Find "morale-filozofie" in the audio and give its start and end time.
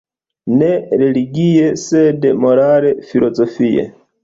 2.47-3.89